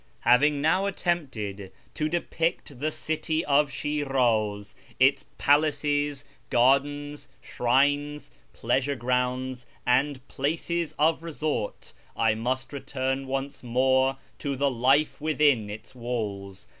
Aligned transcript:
Having 0.21 0.61
now 0.61 0.87
attempted 0.87 1.71
to 1.93 2.09
depict 2.09 2.79
the 2.79 2.89
city 2.89 3.45
of 3.45 3.69
Shiriiz— 3.69 4.73
its 4.99 5.25
palaces, 5.37 6.25
gardens, 6.49 7.29
shrines, 7.39 8.31
pleasure 8.51 8.95
grounds, 8.95 9.67
and 9.85 10.27
places 10.27 10.95
of 10.97 11.21
resort— 11.21 11.93
I 12.17 12.33
must 12.33 12.73
return 12.73 13.27
once 13.27 13.61
more 13.61 14.17
to 14.39 14.55
the 14.55 14.71
life 14.71 15.21
within 15.21 15.69
its 15.69 15.93
walls. 15.93 16.67